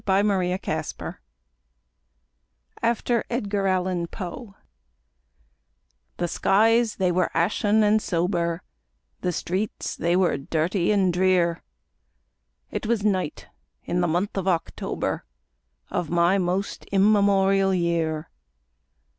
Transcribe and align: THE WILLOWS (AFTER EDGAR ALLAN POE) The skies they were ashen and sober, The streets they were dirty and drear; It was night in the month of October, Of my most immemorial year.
THE 0.03 0.57
WILLOWS 0.65 1.15
(AFTER 2.81 3.23
EDGAR 3.29 3.67
ALLAN 3.67 4.07
POE) 4.07 4.55
The 6.17 6.27
skies 6.27 6.95
they 6.95 7.11
were 7.11 7.29
ashen 7.37 7.83
and 7.83 8.01
sober, 8.01 8.63
The 9.19 9.31
streets 9.31 9.95
they 9.95 10.15
were 10.15 10.37
dirty 10.37 10.91
and 10.91 11.13
drear; 11.13 11.61
It 12.71 12.87
was 12.87 13.05
night 13.05 13.45
in 13.83 14.01
the 14.01 14.07
month 14.07 14.37
of 14.37 14.47
October, 14.47 15.23
Of 15.91 16.09
my 16.09 16.39
most 16.39 16.85
immemorial 16.85 17.71
year. 17.71 18.31